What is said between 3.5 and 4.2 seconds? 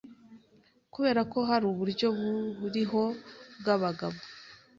bw’abagabo